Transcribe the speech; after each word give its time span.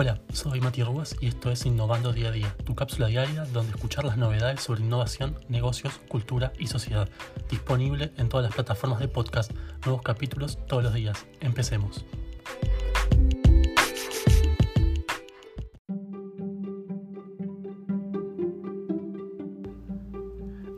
Hola, 0.00 0.20
soy 0.32 0.60
Mati 0.60 0.84
Rubas 0.84 1.16
y 1.20 1.26
esto 1.26 1.50
es 1.50 1.66
Innovando 1.66 2.12
Día 2.12 2.28
a 2.28 2.30
Día, 2.30 2.56
tu 2.64 2.76
cápsula 2.76 3.08
diaria 3.08 3.44
donde 3.46 3.72
escuchar 3.72 4.04
las 4.04 4.16
novedades 4.16 4.60
sobre 4.60 4.82
innovación, 4.82 5.34
negocios, 5.48 5.92
cultura 6.06 6.52
y 6.56 6.68
sociedad. 6.68 7.08
Disponible 7.50 8.12
en 8.16 8.28
todas 8.28 8.44
las 8.44 8.54
plataformas 8.54 9.00
de 9.00 9.08
podcast, 9.08 9.50
nuevos 9.84 10.02
capítulos 10.02 10.56
todos 10.68 10.84
los 10.84 10.94
días. 10.94 11.26
Empecemos. 11.40 12.04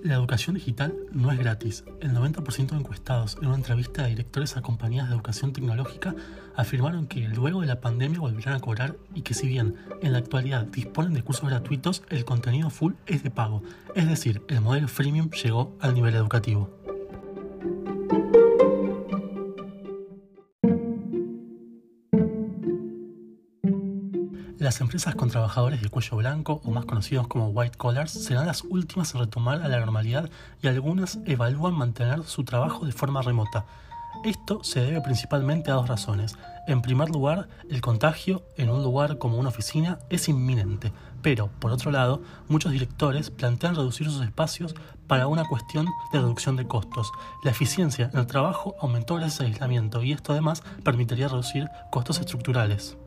La 0.03 0.15
educación 0.15 0.55
digital 0.55 0.95
no 1.13 1.31
es 1.31 1.39
gratis. 1.39 1.85
El 2.01 2.13
90% 2.13 2.71
de 2.71 2.77
encuestados 2.77 3.37
en 3.43 3.49
una 3.49 3.57
entrevista 3.57 4.03
de 4.03 4.09
directores 4.09 4.57
a 4.57 4.63
compañías 4.63 5.09
de 5.09 5.15
educación 5.15 5.53
tecnológica 5.53 6.15
afirmaron 6.57 7.07
que 7.07 7.29
luego 7.29 7.61
de 7.61 7.67
la 7.67 7.83
pandemia 7.83 8.19
volverán 8.19 8.55
a 8.55 8.61
cobrar 8.61 8.97
y 9.15 9.21
que 9.21 9.35
si 9.35 9.47
bien 9.47 9.77
en 10.01 10.13
la 10.13 10.19
actualidad 10.19 10.65
disponen 10.65 11.13
de 11.13 11.23
cursos 11.23 11.51
gratuitos, 11.51 12.03
el 12.09 12.25
contenido 12.25 12.71
full 12.71 12.95
es 13.07 13.23
de 13.23 13.31
pago. 13.31 13.63
Es 13.95 14.09
decir, 14.09 14.43
el 14.49 14.63
modelo 14.63 14.89
freemium 14.89 15.31
llegó 15.31 15.77
al 15.81 15.93
nivel 15.93 16.15
educativo. 16.15 16.80
Las 24.61 24.83
empresas 24.83 25.15
con 25.15 25.31
trabajadores 25.31 25.81
de 25.81 25.89
cuello 25.89 26.19
blanco, 26.19 26.61
o 26.67 26.71
más 26.71 26.85
conocidos 26.85 27.27
como 27.29 27.49
white 27.49 27.79
collars, 27.79 28.11
serán 28.13 28.47
las 28.47 28.63
últimas 28.63 29.15
en 29.15 29.21
retomar 29.21 29.63
a 29.63 29.69
la 29.69 29.81
normalidad 29.81 30.29
y 30.63 30.67
algunas 30.67 31.19
evalúan 31.25 31.73
mantener 31.73 32.25
su 32.25 32.45
trabajo 32.45 32.85
de 32.85 32.93
forma 32.93 33.23
remota. 33.23 33.65
Esto 34.23 34.63
se 34.63 34.83
debe 34.83 35.01
principalmente 35.01 35.71
a 35.71 35.75
dos 35.77 35.89
razones. 35.89 36.37
En 36.67 36.83
primer 36.83 37.09
lugar, 37.09 37.49
el 37.71 37.81
contagio 37.81 38.43
en 38.59 38.69
un 38.69 38.83
lugar 38.83 39.17
como 39.17 39.39
una 39.39 39.49
oficina 39.49 39.99
es 40.11 40.29
inminente, 40.29 40.93
pero, 41.23 41.49
por 41.59 41.73
otro 41.73 41.91
lado, 41.91 42.21
muchos 42.49 42.71
directores 42.71 43.31
plantean 43.31 43.77
reducir 43.77 44.11
sus 44.11 44.23
espacios 44.23 44.75
para 45.07 45.27
una 45.27 45.49
cuestión 45.49 45.87
de 46.13 46.19
reducción 46.19 46.57
de 46.57 46.67
costos. 46.67 47.11
La 47.45 47.53
eficiencia 47.53 48.11
en 48.13 48.19
el 48.19 48.27
trabajo 48.27 48.77
aumentó 48.79 49.15
gracias 49.15 49.41
al 49.41 49.47
aislamiento 49.47 50.03
y 50.03 50.13
esto 50.13 50.33
además 50.33 50.63
permitiría 50.85 51.29
reducir 51.29 51.67
costos 51.91 52.21
estructurales. 52.21 52.99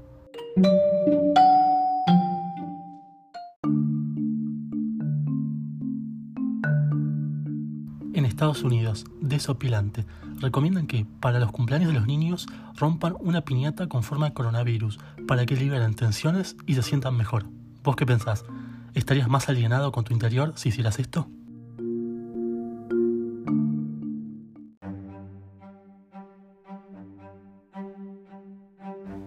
En 8.13 8.25
Estados 8.25 8.61
Unidos, 8.61 9.05
desopilante, 9.21 10.05
recomiendan 10.39 10.85
que 10.85 11.07
para 11.19 11.39
los 11.39 11.51
cumpleaños 11.51 11.87
de 11.87 11.95
los 11.95 12.05
niños 12.05 12.45
rompan 12.75 13.15
una 13.19 13.41
piñata 13.41 13.87
con 13.87 14.03
forma 14.03 14.27
de 14.27 14.33
coronavirus 14.33 14.99
para 15.27 15.47
que 15.47 15.55
liberen 15.55 15.95
tensiones 15.95 16.55
y 16.67 16.75
se 16.75 16.83
sientan 16.83 17.17
mejor. 17.17 17.45
¿Vos 17.83 17.95
qué 17.95 18.05
pensás? 18.05 18.45
¿Estarías 18.93 19.29
más 19.29 19.49
alienado 19.49 19.91
con 19.91 20.03
tu 20.03 20.13
interior 20.13 20.53
si 20.55 20.69
hicieras 20.69 20.99
esto? 20.99 21.27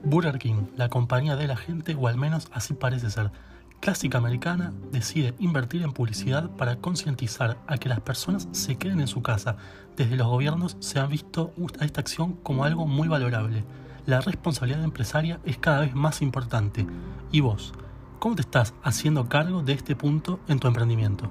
Burger 0.04 0.38
King, 0.38 0.66
la 0.76 0.88
compañía 0.88 1.34
de 1.34 1.48
la 1.48 1.56
gente, 1.56 1.96
o 1.98 2.06
al 2.06 2.16
menos 2.16 2.48
así 2.52 2.74
parece 2.74 3.10
ser, 3.10 3.32
clásica 3.80 4.18
americana, 4.18 4.72
decide 4.92 5.34
invertir 5.38 5.82
en 5.82 5.92
publicidad 5.92 6.50
para 6.50 6.76
concientizar 6.76 7.58
a 7.66 7.78
que 7.78 7.88
las 7.88 8.00
personas 8.00 8.48
se 8.52 8.76
queden 8.76 9.00
en 9.00 9.06
su 9.06 9.22
casa. 9.22 9.56
Desde 9.96 10.16
los 10.16 10.26
gobiernos 10.26 10.76
se 10.80 10.98
ha 10.98 11.06
visto 11.06 11.52
a 11.78 11.84
esta 11.84 12.00
acción 12.00 12.34
como 12.42 12.64
algo 12.64 12.86
muy 12.86 13.08
valorable. 13.08 13.64
La 14.06 14.20
responsabilidad 14.20 14.84
empresaria 14.84 15.40
es 15.44 15.58
cada 15.58 15.80
vez 15.80 15.94
más 15.94 16.22
importante. 16.22 16.86
¿Y 17.32 17.40
vos? 17.40 17.72
¿Cómo 18.18 18.34
te 18.34 18.42
estás 18.42 18.74
haciendo 18.82 19.28
cargo 19.28 19.62
de 19.62 19.72
este 19.72 19.94
punto 19.94 20.40
en 20.48 20.58
tu 20.58 20.68
emprendimiento? 20.68 21.30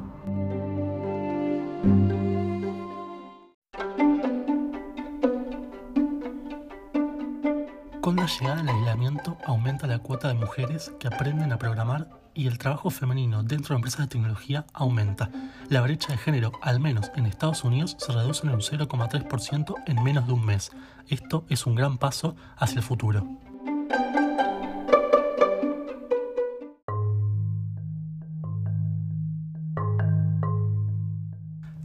La 8.25 8.31
llegada 8.31 8.55
del 8.55 8.69
aislamiento 8.69 9.37
aumenta 9.45 9.85
la 9.85 9.99
cuota 9.99 10.27
de 10.27 10.33
mujeres 10.33 10.91
que 10.99 11.07
aprenden 11.07 11.51
a 11.51 11.59
programar 11.59 12.09
y 12.33 12.47
el 12.47 12.57
trabajo 12.57 12.89
femenino 12.89 13.43
dentro 13.43 13.69
de 13.69 13.75
empresas 13.75 13.99
de 13.99 14.07
tecnología 14.07 14.65
aumenta. 14.73 15.29
La 15.69 15.81
brecha 15.81 16.11
de 16.11 16.17
género, 16.17 16.51
al 16.63 16.79
menos 16.79 17.11
en 17.15 17.27
Estados 17.27 17.63
Unidos, 17.63 17.95
se 17.99 18.11
reduce 18.11 18.47
en 18.47 18.53
un 18.53 18.61
0,3% 18.61 19.75
en 19.85 20.03
menos 20.03 20.25
de 20.25 20.33
un 20.33 20.43
mes. 20.43 20.71
Esto 21.07 21.45
es 21.49 21.67
un 21.67 21.75
gran 21.75 21.99
paso 21.99 22.35
hacia 22.57 22.77
el 22.77 22.83
futuro. 22.83 23.27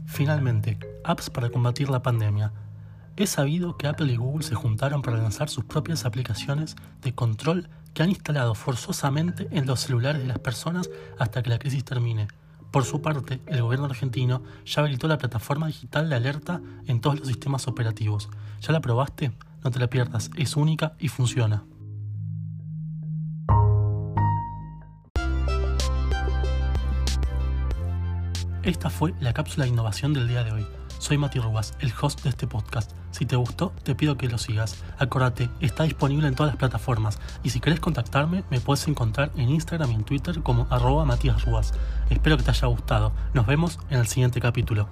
Finalmente, 0.05 0.79
apps 1.03 1.29
para 1.29 1.51
combatir 1.51 1.91
la 1.91 2.01
pandemia. 2.01 2.51
Es 3.17 3.31
sabido 3.31 3.77
que 3.77 3.87
Apple 3.87 4.11
y 4.11 4.15
Google 4.15 4.43
se 4.43 4.55
juntaron 4.55 5.01
para 5.01 5.17
lanzar 5.17 5.49
sus 5.49 5.65
propias 5.65 6.05
aplicaciones 6.05 6.75
de 7.01 7.13
control 7.13 7.69
que 7.93 8.03
han 8.03 8.09
instalado 8.09 8.55
forzosamente 8.55 9.47
en 9.51 9.65
los 9.65 9.81
celulares 9.81 10.21
de 10.21 10.27
las 10.27 10.39
personas 10.39 10.89
hasta 11.19 11.43
que 11.43 11.49
la 11.49 11.59
crisis 11.59 11.83
termine. 11.83 12.27
Por 12.71 12.85
su 12.85 13.01
parte, 13.01 13.41
el 13.47 13.61
gobierno 13.61 13.85
argentino 13.85 14.43
ya 14.65 14.81
habilitó 14.81 15.09
la 15.09 15.17
plataforma 15.17 15.67
digital 15.67 16.09
de 16.09 16.15
alerta 16.15 16.61
en 16.87 17.01
todos 17.01 17.19
los 17.19 17.27
sistemas 17.27 17.67
operativos. 17.67 18.29
¿Ya 18.61 18.71
la 18.71 18.79
probaste? 18.79 19.33
No 19.61 19.71
te 19.71 19.79
la 19.79 19.87
pierdas, 19.87 20.31
es 20.37 20.55
única 20.55 20.93
y 20.97 21.09
funciona. 21.09 21.65
Esta 28.63 28.89
fue 28.89 29.13
la 29.19 29.33
cápsula 29.33 29.65
de 29.65 29.71
innovación 29.71 30.13
del 30.13 30.27
día 30.27 30.43
de 30.43 30.51
hoy. 30.51 30.67
Soy 31.01 31.17
Mati 31.17 31.39
Rubas, 31.39 31.73
el 31.79 31.91
host 31.99 32.21
de 32.21 32.29
este 32.29 32.45
podcast. 32.45 32.91
Si 33.09 33.25
te 33.25 33.35
gustó, 33.35 33.73
te 33.81 33.95
pido 33.95 34.17
que 34.17 34.27
lo 34.27 34.37
sigas. 34.37 34.83
Acordate, 34.99 35.49
está 35.59 35.83
disponible 35.83 36.27
en 36.27 36.35
todas 36.35 36.51
las 36.51 36.59
plataformas. 36.59 37.17
Y 37.41 37.49
si 37.49 37.59
querés 37.59 37.79
contactarme, 37.79 38.43
me 38.51 38.59
puedes 38.59 38.87
encontrar 38.87 39.31
en 39.35 39.49
Instagram 39.49 39.91
y 39.91 39.95
en 39.95 40.03
Twitter 40.03 40.43
como 40.43 40.67
arroba 40.69 41.03
Matías. 41.03 41.43
Espero 42.11 42.37
que 42.37 42.43
te 42.43 42.51
haya 42.51 42.67
gustado. 42.67 43.13
Nos 43.33 43.47
vemos 43.47 43.79
en 43.89 43.97
el 43.97 44.05
siguiente 44.05 44.39
capítulo. 44.39 44.89